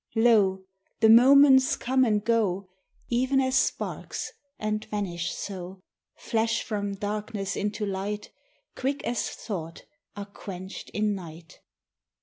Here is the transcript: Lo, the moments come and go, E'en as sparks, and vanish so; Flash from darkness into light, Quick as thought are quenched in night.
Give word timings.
Lo, 0.15 0.63
the 0.99 1.09
moments 1.11 1.75
come 1.75 2.03
and 2.03 2.23
go, 2.25 2.67
E'en 3.11 3.39
as 3.39 3.55
sparks, 3.55 4.31
and 4.57 4.83
vanish 4.85 5.31
so; 5.31 5.79
Flash 6.15 6.63
from 6.63 6.95
darkness 6.95 7.55
into 7.55 7.85
light, 7.85 8.31
Quick 8.75 9.03
as 9.03 9.29
thought 9.29 9.83
are 10.15 10.25
quenched 10.25 10.89
in 10.89 11.13
night. 11.13 11.59